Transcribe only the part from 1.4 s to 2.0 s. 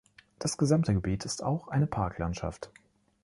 auch eine